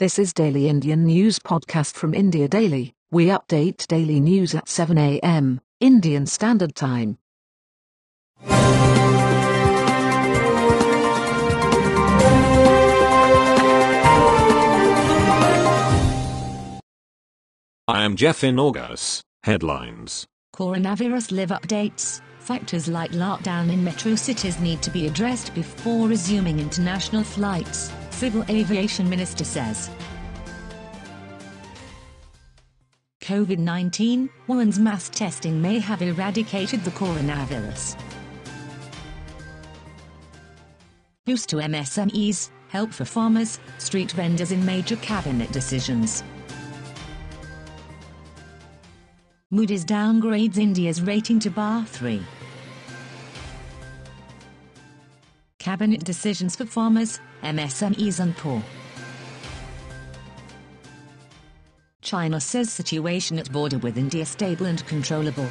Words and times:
This 0.00 0.18
is 0.18 0.32
Daily 0.32 0.68
Indian 0.68 1.04
News 1.04 1.38
Podcast 1.38 1.94
from 1.94 2.14
India 2.14 2.48
Daily. 2.48 2.94
We 3.12 3.26
update 3.26 3.86
daily 3.86 4.18
news 4.18 4.52
at 4.52 4.68
7 4.68 4.98
a.m. 4.98 5.60
Indian 5.78 6.26
Standard 6.26 6.74
Time. 6.74 7.16
I 17.86 18.02
am 18.02 18.16
Jeff 18.16 18.42
in 18.42 18.58
August. 18.58 19.22
Headlines. 19.44 20.26
Coronavirus 20.56 21.30
live 21.30 21.50
updates. 21.50 22.20
Factors 22.40 22.88
like 22.88 23.12
lockdown 23.12 23.72
in 23.72 23.84
metro 23.84 24.16
cities 24.16 24.58
need 24.58 24.82
to 24.82 24.90
be 24.90 25.06
addressed 25.06 25.54
before 25.54 26.08
resuming 26.08 26.58
international 26.58 27.22
flights, 27.22 27.90
Civil 28.14 28.44
Aviation 28.48 29.10
Minister 29.10 29.42
says. 29.44 29.90
COVID 33.20 33.58
19, 33.58 34.30
Wuhan's 34.48 34.78
mass 34.78 35.08
testing 35.08 35.60
may 35.60 35.80
have 35.80 36.00
eradicated 36.00 36.84
the 36.84 36.92
coronavirus. 36.92 37.98
Boost 41.26 41.48
to 41.48 41.56
MSMEs, 41.56 42.50
help 42.68 42.92
for 42.92 43.04
farmers, 43.04 43.58
street 43.78 44.12
vendors 44.12 44.52
in 44.52 44.64
major 44.64 44.96
cabinet 44.96 45.50
decisions. 45.50 46.22
Moody's 49.50 49.84
downgrades 49.84 50.58
India's 50.58 51.02
rating 51.02 51.40
to 51.40 51.50
Baa3. 51.50 52.22
Cabinet 55.64 56.04
decisions 56.04 56.54
for 56.54 56.66
farmers, 56.66 57.20
MSMEs 57.42 58.20
and 58.20 58.36
poor. 58.36 58.62
China 62.02 62.38
says 62.38 62.70
situation 62.70 63.38
at 63.38 63.50
border 63.50 63.78
with 63.78 63.96
India 63.96 64.26
stable 64.26 64.66
and 64.66 64.86
controllable. 64.86 65.48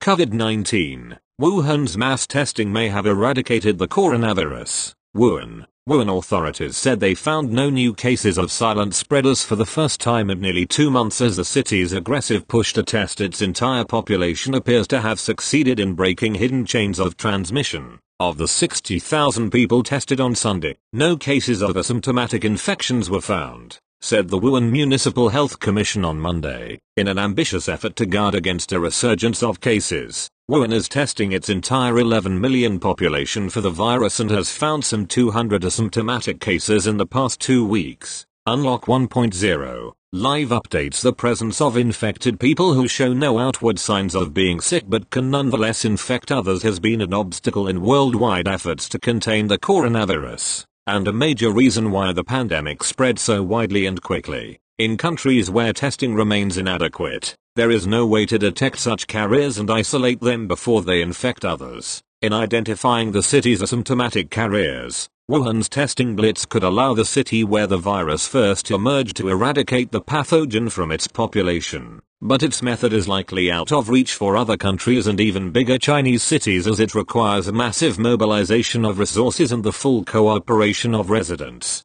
COVID-19. 0.00 1.18
Wuhan's 1.38 1.98
mass 1.98 2.26
testing 2.26 2.72
may 2.72 2.88
have 2.88 3.04
eradicated 3.04 3.76
the 3.76 3.88
coronavirus. 3.88 4.94
Wuhan. 5.14 5.66
Wuhan 5.88 6.16
authorities 6.16 6.76
said 6.76 7.00
they 7.00 7.12
found 7.12 7.50
no 7.50 7.68
new 7.68 7.92
cases 7.92 8.38
of 8.38 8.52
silent 8.52 8.94
spreaders 8.94 9.42
for 9.42 9.56
the 9.56 9.66
first 9.66 10.00
time 10.00 10.30
in 10.30 10.40
nearly 10.40 10.64
two 10.64 10.92
months 10.92 11.20
as 11.20 11.36
the 11.36 11.44
city's 11.44 11.92
aggressive 11.92 12.46
push 12.46 12.72
to 12.74 12.84
test 12.84 13.20
its 13.20 13.42
entire 13.42 13.84
population 13.84 14.54
appears 14.54 14.86
to 14.86 15.00
have 15.00 15.18
succeeded 15.18 15.80
in 15.80 15.94
breaking 15.94 16.36
hidden 16.36 16.64
chains 16.64 17.00
of 17.00 17.16
transmission. 17.16 17.98
Of 18.20 18.38
the 18.38 18.46
60,000 18.46 19.50
people 19.50 19.82
tested 19.82 20.20
on 20.20 20.36
Sunday, 20.36 20.76
no 20.92 21.16
cases 21.16 21.60
of 21.60 21.74
asymptomatic 21.74 22.44
infections 22.44 23.10
were 23.10 23.20
found 23.20 23.80
said 24.04 24.28
the 24.28 24.38
Wuhan 24.38 24.68
Municipal 24.72 25.28
Health 25.28 25.60
Commission 25.60 26.04
on 26.04 26.18
Monday, 26.18 26.80
in 26.96 27.06
an 27.06 27.20
ambitious 27.20 27.68
effort 27.68 27.94
to 27.94 28.04
guard 28.04 28.34
against 28.34 28.72
a 28.72 28.80
resurgence 28.80 29.44
of 29.44 29.60
cases. 29.60 30.28
Wuhan 30.50 30.72
is 30.72 30.88
testing 30.88 31.30
its 31.30 31.48
entire 31.48 32.00
11 32.00 32.40
million 32.40 32.80
population 32.80 33.48
for 33.48 33.60
the 33.60 33.70
virus 33.70 34.18
and 34.18 34.28
has 34.32 34.50
found 34.50 34.84
some 34.84 35.06
200 35.06 35.62
asymptomatic 35.62 36.40
cases 36.40 36.88
in 36.88 36.96
the 36.96 37.06
past 37.06 37.40
two 37.40 37.64
weeks. 37.64 38.26
Unlock 38.44 38.86
1.0 38.86 39.92
Live 40.12 40.48
updates 40.48 41.00
the 41.00 41.12
presence 41.12 41.60
of 41.60 41.76
infected 41.76 42.40
people 42.40 42.74
who 42.74 42.88
show 42.88 43.12
no 43.12 43.38
outward 43.38 43.78
signs 43.78 44.16
of 44.16 44.34
being 44.34 44.60
sick 44.60 44.82
but 44.88 45.10
can 45.10 45.30
nonetheless 45.30 45.84
infect 45.84 46.32
others 46.32 46.64
has 46.64 46.80
been 46.80 47.00
an 47.00 47.14
obstacle 47.14 47.68
in 47.68 47.80
worldwide 47.80 48.48
efforts 48.48 48.88
to 48.88 48.98
contain 48.98 49.46
the 49.46 49.58
coronavirus 49.58 50.66
and 50.86 51.06
a 51.06 51.12
major 51.12 51.50
reason 51.50 51.90
why 51.92 52.12
the 52.12 52.24
pandemic 52.24 52.82
spread 52.82 53.18
so 53.18 53.42
widely 53.42 53.86
and 53.86 54.02
quickly. 54.02 54.58
In 54.78 54.96
countries 54.96 55.48
where 55.48 55.72
testing 55.72 56.14
remains 56.14 56.58
inadequate, 56.58 57.36
there 57.54 57.70
is 57.70 57.86
no 57.86 58.06
way 58.06 58.26
to 58.26 58.38
detect 58.38 58.78
such 58.78 59.06
carriers 59.06 59.58
and 59.58 59.70
isolate 59.70 60.20
them 60.20 60.48
before 60.48 60.82
they 60.82 61.00
infect 61.00 61.44
others. 61.44 62.02
In 62.20 62.32
identifying 62.32 63.12
the 63.12 63.22
city's 63.22 63.60
asymptomatic 63.60 64.30
carriers, 64.30 65.08
Wuhan's 65.30 65.68
testing 65.68 66.16
blitz 66.16 66.46
could 66.46 66.64
allow 66.64 66.94
the 66.94 67.04
city 67.04 67.44
where 67.44 67.66
the 67.66 67.76
virus 67.76 68.26
first 68.26 68.70
emerged 68.70 69.16
to 69.16 69.28
eradicate 69.28 69.92
the 69.92 70.00
pathogen 70.00 70.70
from 70.70 70.90
its 70.90 71.06
population. 71.06 72.02
But 72.24 72.44
its 72.44 72.62
method 72.62 72.92
is 72.92 73.08
likely 73.08 73.50
out 73.50 73.72
of 73.72 73.88
reach 73.88 74.14
for 74.14 74.36
other 74.36 74.56
countries 74.56 75.08
and 75.08 75.20
even 75.20 75.50
bigger 75.50 75.76
Chinese 75.76 76.22
cities 76.22 76.68
as 76.68 76.78
it 76.78 76.94
requires 76.94 77.48
a 77.48 77.52
massive 77.52 77.98
mobilization 77.98 78.84
of 78.84 79.00
resources 79.00 79.50
and 79.50 79.64
the 79.64 79.72
full 79.72 80.04
cooperation 80.04 80.94
of 80.94 81.10
residents. 81.10 81.82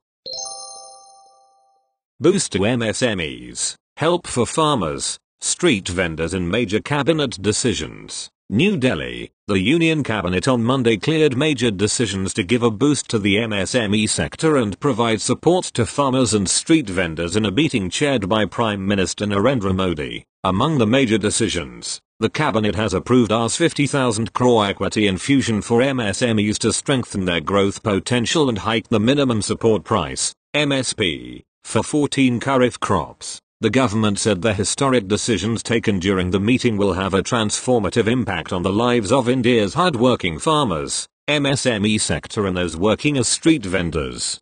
Boost 2.20 2.52
to 2.52 2.60
MSMEs. 2.60 3.74
Help 3.98 4.28
for 4.28 4.46
farmers, 4.46 5.18
street 5.42 5.88
vendors 5.88 6.36
in 6.36 6.48
major 6.48 6.82
cabinet 6.82 7.42
decisions. 7.42 8.30
New 8.50 8.78
Delhi, 8.78 9.30
the 9.48 9.60
Union 9.60 10.04
Cabinet 10.04 10.48
on 10.48 10.64
Monday 10.64 10.96
cleared 10.96 11.36
major 11.36 11.70
decisions 11.70 12.34
to 12.34 12.44
give 12.44 12.64
a 12.64 12.72
boost 12.72 13.10
to 13.10 13.20
the 13.20 13.36
MSME 13.36 14.08
sector 14.08 14.56
and 14.56 14.80
provide 14.80 15.20
support 15.20 15.66
to 15.66 15.86
farmers 15.86 16.34
and 16.34 16.50
street 16.50 16.90
vendors 16.90 17.36
in 17.36 17.44
a 17.44 17.52
meeting 17.52 17.90
chaired 17.90 18.30
by 18.30 18.46
Prime 18.46 18.88
Minister 18.88 19.26
Narendra 19.26 19.76
Modi. 19.76 20.24
Among 20.46 20.78
the 20.78 20.88
major 20.88 21.18
decisions, 21.18 22.00
the 22.22 22.30
Cabinet 22.30 22.76
has 22.76 22.94
approved 22.94 23.34
Rs 23.34 23.58
50,000 23.58 24.32
crore 24.32 24.66
equity 24.66 25.08
infusion 25.08 25.62
for 25.62 25.82
MSMEs 25.82 26.58
to 26.60 26.72
strengthen 26.72 27.26
their 27.26 27.42
growth 27.42 27.84
potential 27.84 28.48
and 28.48 28.60
hike 28.60 28.88
the 28.88 28.98
minimum 29.02 29.42
support 29.42 29.84
price, 29.84 30.34
MSP, 30.56 31.44
for 31.66 31.84
14 31.84 32.40
kharif 32.40 32.80
crops. 32.80 33.42
The 33.60 33.72
government 33.72 34.20
said 34.20 34.44
the 34.44 34.54
historic 34.54 35.08
decisions 35.08 35.64
taken 35.64 35.98
during 35.98 36.30
the 36.30 36.40
meeting 36.40 36.78
will 36.78 36.94
have 36.94 37.16
a 37.16 37.24
transformative 37.24 38.06
impact 38.06 38.54
on 38.54 38.62
the 38.62 38.72
lives 38.72 39.12
of 39.12 39.28
India's 39.28 39.74
hard-working 39.74 40.38
farmers, 40.38 41.08
MSME 41.28 42.00
sector 42.00 42.46
and 42.46 42.56
those 42.56 42.78
working 42.78 43.18
as 43.18 43.28
street 43.28 43.66
vendors. 43.66 44.40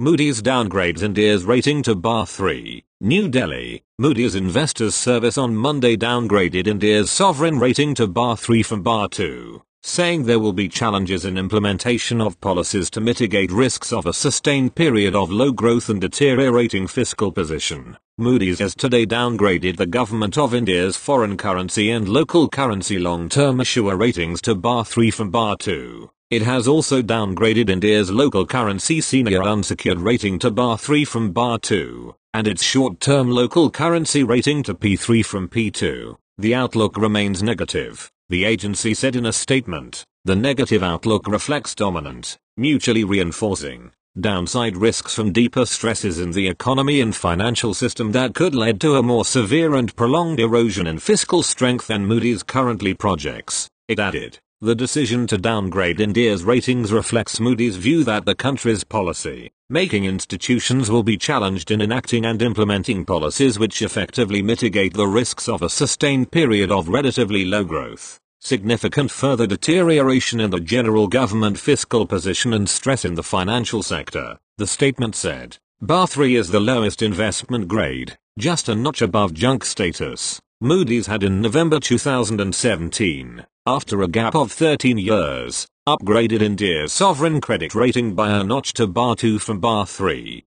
Moody's 0.00 0.40
downgrades 0.40 1.02
India's 1.02 1.44
rating 1.44 1.82
to 1.82 1.94
Baa3. 1.94 2.82
New 3.02 3.28
Delhi, 3.28 3.82
Moody's 3.98 4.34
Investors 4.34 4.94
Service 4.94 5.36
on 5.36 5.54
Monday 5.54 5.98
downgraded 5.98 6.66
India's 6.66 7.10
sovereign 7.10 7.58
rating 7.58 7.94
to 7.94 8.08
Baa3 8.08 8.64
from 8.64 8.82
Baa2 8.82 9.60
saying 9.86 10.24
there 10.24 10.40
will 10.40 10.52
be 10.52 10.68
challenges 10.68 11.24
in 11.24 11.38
implementation 11.38 12.20
of 12.20 12.40
policies 12.40 12.90
to 12.90 13.00
mitigate 13.00 13.52
risks 13.52 13.92
of 13.92 14.04
a 14.04 14.12
sustained 14.12 14.74
period 14.74 15.14
of 15.14 15.30
low 15.30 15.52
growth 15.52 15.88
and 15.88 16.00
deteriorating 16.00 16.88
fiscal 16.88 17.30
position. 17.30 17.96
Moody's 18.18 18.58
has 18.58 18.74
today 18.74 19.06
downgraded 19.06 19.76
the 19.76 19.86
Government 19.86 20.36
of 20.36 20.52
India's 20.52 20.96
foreign 20.96 21.36
currency 21.36 21.88
and 21.90 22.08
local 22.08 22.48
currency 22.48 22.98
long-term 22.98 23.60
issuer 23.60 23.96
ratings 23.96 24.40
to 24.42 24.56
Baa3 24.56 25.14
from 25.14 25.30
Baa2. 25.30 26.08
It 26.30 26.42
has 26.42 26.66
also 26.66 27.00
downgraded 27.00 27.70
India's 27.70 28.10
local 28.10 28.44
currency 28.44 29.00
senior 29.00 29.44
unsecured 29.44 30.00
rating 30.00 30.40
to 30.40 30.50
Baa3 30.50 31.06
from 31.06 31.32
Baa2, 31.32 32.12
and 32.34 32.48
its 32.48 32.64
short-term 32.64 33.30
local 33.30 33.70
currency 33.70 34.24
rating 34.24 34.64
to 34.64 34.74
P3 34.74 35.24
from 35.24 35.48
P2. 35.48 36.16
The 36.38 36.54
outlook 36.54 36.98
remains 36.98 37.42
negative. 37.42 38.10
The 38.28 38.44
agency 38.44 38.92
said 38.92 39.16
in 39.16 39.24
a 39.24 39.32
statement, 39.32 40.04
the 40.26 40.36
negative 40.36 40.82
outlook 40.82 41.26
reflects 41.26 41.74
dominant, 41.74 42.36
mutually 42.58 43.04
reinforcing, 43.04 43.90
downside 44.20 44.76
risks 44.76 45.14
from 45.14 45.32
deeper 45.32 45.64
stresses 45.64 46.18
in 46.18 46.32
the 46.32 46.46
economy 46.46 47.00
and 47.00 47.16
financial 47.16 47.72
system 47.72 48.12
that 48.12 48.34
could 48.34 48.54
lead 48.54 48.82
to 48.82 48.96
a 48.96 49.02
more 49.02 49.24
severe 49.24 49.74
and 49.76 49.96
prolonged 49.96 50.38
erosion 50.38 50.86
in 50.86 50.98
fiscal 50.98 51.42
strength 51.42 51.86
than 51.86 52.04
Moody's 52.04 52.42
currently 52.42 52.92
projects. 52.92 53.70
It 53.88 53.98
added, 53.98 54.38
The 54.66 54.74
decision 54.74 55.28
to 55.28 55.38
downgrade 55.38 56.00
India's 56.00 56.42
ratings 56.42 56.92
reflects 56.92 57.38
Moody's 57.38 57.76
view 57.76 58.02
that 58.02 58.24
the 58.24 58.34
country's 58.34 58.82
policy 58.82 59.52
making 59.70 60.04
institutions 60.04 60.90
will 60.90 61.04
be 61.04 61.16
challenged 61.16 61.70
in 61.70 61.80
enacting 61.80 62.26
and 62.26 62.42
implementing 62.42 63.04
policies 63.04 63.60
which 63.60 63.80
effectively 63.80 64.42
mitigate 64.42 64.94
the 64.94 65.06
risks 65.06 65.48
of 65.48 65.62
a 65.62 65.70
sustained 65.70 66.32
period 66.32 66.72
of 66.72 66.88
relatively 66.88 67.44
low 67.44 67.62
growth, 67.62 68.18
significant 68.40 69.12
further 69.12 69.46
deterioration 69.46 70.40
in 70.40 70.50
the 70.50 70.58
general 70.58 71.06
government 71.06 71.60
fiscal 71.60 72.04
position 72.04 72.52
and 72.52 72.68
stress 72.68 73.04
in 73.04 73.14
the 73.14 73.22
financial 73.22 73.84
sector, 73.84 74.36
the 74.58 74.66
statement 74.66 75.14
said. 75.14 75.58
Baa3 75.80 76.36
is 76.36 76.48
the 76.48 76.58
lowest 76.58 77.02
investment 77.02 77.68
grade, 77.68 78.18
just 78.36 78.68
a 78.68 78.74
notch 78.74 79.00
above 79.00 79.32
junk 79.32 79.64
status. 79.64 80.40
Moody's 80.60 81.06
had 81.06 81.22
in 81.22 81.40
November 81.40 81.78
2017 81.78 83.46
after 83.66 84.02
a 84.02 84.08
gap 84.08 84.36
of 84.36 84.52
13 84.52 84.96
years, 84.96 85.66
upgraded 85.88 86.40
India's 86.40 86.92
sovereign 86.92 87.40
credit 87.40 87.74
rating 87.74 88.14
by 88.14 88.30
a 88.30 88.44
notch 88.44 88.72
to 88.72 88.86
Baa2 88.86 89.40
from 89.40 89.60
Baa3. 89.60 90.44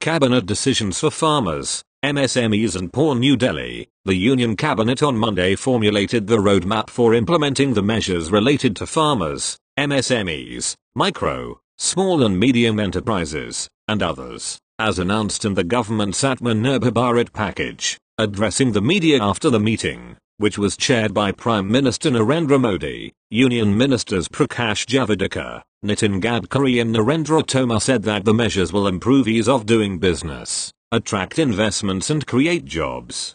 Cabinet 0.00 0.44
decisions 0.44 1.00
for 1.00 1.10
farmers, 1.10 1.82
MSMEs 2.04 2.76
and 2.76 2.92
poor 2.92 3.14
New 3.14 3.36
Delhi. 3.36 3.88
The 4.04 4.14
Union 4.14 4.56
Cabinet 4.56 5.02
on 5.02 5.16
Monday 5.16 5.56
formulated 5.56 6.26
the 6.26 6.38
roadmap 6.38 6.90
for 6.90 7.14
implementing 7.14 7.72
the 7.72 7.82
measures 7.82 8.30
related 8.30 8.76
to 8.76 8.86
farmers, 8.86 9.58
MSMEs, 9.78 10.74
micro, 10.94 11.60
small 11.78 12.22
and 12.22 12.38
medium 12.38 12.78
enterprises, 12.78 13.70
and 13.88 14.02
others, 14.02 14.58
as 14.78 14.98
announced 14.98 15.46
in 15.46 15.54
the 15.54 15.64
government's 15.64 16.22
Atmanirbhar 16.22 16.90
Bharat 16.90 17.32
package. 17.32 17.98
Addressing 18.18 18.72
the 18.72 18.82
media 18.82 19.22
after 19.22 19.48
the 19.48 19.60
meeting, 19.60 20.16
which 20.40 20.56
was 20.56 20.74
chaired 20.74 21.12
by 21.12 21.30
Prime 21.30 21.70
Minister 21.70 22.10
Narendra 22.10 22.58
Modi, 22.58 23.12
Union 23.28 23.76
Ministers 23.76 24.26
Prakash 24.26 24.86
Javadekar, 24.86 25.62
Nitin 25.84 26.18
Gadkari 26.22 26.80
and 26.80 26.94
Narendra 26.94 27.46
Tomar 27.46 27.78
said 27.78 28.04
that 28.04 28.24
the 28.24 28.32
measures 28.32 28.72
will 28.72 28.86
improve 28.86 29.28
ease 29.28 29.50
of 29.50 29.66
doing 29.66 29.98
business, 29.98 30.72
attract 30.90 31.38
investments 31.38 32.08
and 32.08 32.26
create 32.26 32.64
jobs. 32.64 33.34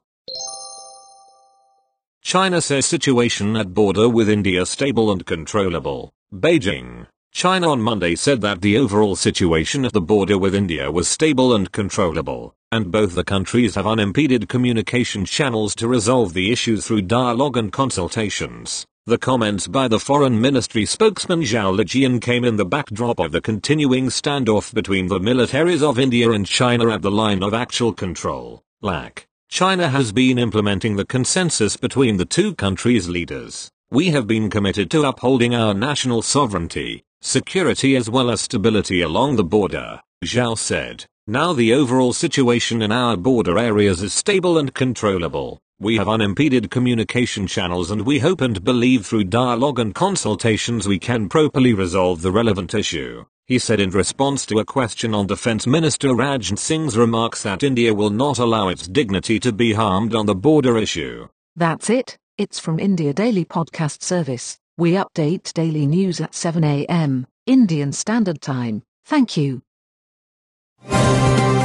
China 2.23 2.59
says 2.59 2.87
situation 2.87 3.55
at 3.55 3.75
border 3.75 4.09
with 4.09 4.27
India 4.27 4.65
stable 4.65 5.11
and 5.11 5.27
controllable. 5.27 6.11
Beijing, 6.33 7.05
China 7.31 7.69
on 7.69 7.81
Monday 7.81 8.15
said 8.15 8.41
that 8.41 8.61
the 8.61 8.79
overall 8.79 9.15
situation 9.15 9.85
at 9.85 9.93
the 9.93 10.01
border 10.01 10.39
with 10.39 10.55
India 10.55 10.89
was 10.91 11.07
stable 11.07 11.53
and 11.53 11.71
controllable, 11.71 12.55
and 12.75 12.91
both 12.91 13.15
the 13.15 13.23
countries 13.23 13.75
have 13.75 13.87
unimpeded 13.87 14.49
communication 14.49 15.23
channels 15.23 15.73
to 15.75 15.87
resolve 15.87 16.33
the 16.33 16.51
issues 16.51 16.85
through 16.85 17.01
dialogue 17.01 17.55
and 17.55 17.71
consultations. 17.71 18.85
The 19.05 19.17
comments 19.17 19.67
by 19.67 19.87
the 19.87 19.99
Foreign 19.99 20.41
Ministry 20.41 20.85
spokesman 20.85 21.41
Zhao 21.43 21.73
Lijian 21.73 22.21
came 22.21 22.43
in 22.43 22.57
the 22.57 22.65
backdrop 22.65 23.19
of 23.19 23.31
the 23.31 23.39
continuing 23.39 24.07
standoff 24.07 24.73
between 24.73 25.07
the 25.07 25.19
militaries 25.19 25.81
of 25.81 25.97
India 25.97 26.31
and 26.31 26.45
China 26.45 26.91
at 26.91 27.01
the 27.01 27.11
line 27.11 27.43
of 27.43 27.53
actual 27.53 27.93
control, 27.93 28.61
LAC. 28.81 29.25
China 29.47 29.87
has 29.87 30.11
been 30.11 30.37
implementing 30.37 30.97
the 30.97 31.05
consensus 31.05 31.77
between 31.77 32.17
the 32.17 32.25
two 32.25 32.53
countries' 32.55 33.07
leaders. 33.07 33.71
We 33.89 34.09
have 34.09 34.27
been 34.27 34.49
committed 34.49 34.91
to 34.91 35.07
upholding 35.07 35.55
our 35.55 35.73
national 35.73 36.23
sovereignty, 36.23 37.03
security 37.21 37.95
as 37.95 38.09
well 38.09 38.29
as 38.29 38.41
stability 38.41 39.01
along 39.01 39.37
the 39.37 39.43
border, 39.45 40.01
Zhao 40.25 40.57
said. 40.57 41.05
Now 41.27 41.53
the 41.53 41.73
overall 41.73 42.13
situation 42.13 42.83
in 42.83 42.91
our 42.91 43.17
border 43.17 43.57
areas 43.57 44.03
is 44.03 44.13
stable 44.13 44.59
and 44.59 44.71
controllable. 44.71 45.59
We 45.79 45.97
have 45.97 46.07
unimpeded 46.07 46.69
communication 46.69 47.47
channels 47.47 47.89
and 47.89 48.05
we 48.05 48.19
hope 48.19 48.41
and 48.41 48.63
believe 48.63 49.07
through 49.07 49.23
dialogue 49.23 49.79
and 49.79 49.95
consultations 49.95 50.87
we 50.87 50.99
can 50.99 51.27
properly 51.27 51.73
resolve 51.73 52.21
the 52.21 52.31
relevant 52.31 52.75
issue. 52.75 53.25
He 53.47 53.57
said 53.57 53.79
in 53.79 53.89
response 53.89 54.45
to 54.45 54.59
a 54.59 54.65
question 54.65 55.15
on 55.15 55.25
Defense 55.25 55.65
Minister 55.65 56.09
Rajnath 56.09 56.59
Singh's 56.59 56.95
remarks 56.95 57.41
that 57.41 57.63
India 57.63 57.91
will 57.91 58.11
not 58.11 58.37
allow 58.37 58.67
its 58.67 58.87
dignity 58.87 59.39
to 59.39 59.51
be 59.51 59.73
harmed 59.73 60.13
on 60.13 60.27
the 60.27 60.35
border 60.35 60.77
issue. 60.77 61.27
That's 61.55 61.89
it. 61.89 62.19
It's 62.37 62.59
from 62.59 62.79
India 62.79 63.13
Daily 63.13 63.45
Podcast 63.45 64.03
Service. 64.03 64.59
We 64.77 64.91
update 64.91 65.53
daily 65.53 65.87
news 65.87 66.21
at 66.21 66.35
7 66.35 66.63
a.m. 66.63 67.25
Indian 67.47 67.93
Standard 67.93 68.41
Time. 68.41 68.83
Thank 69.05 69.37
you. 69.37 69.63
Thank 70.87 71.59
you. 71.59 71.64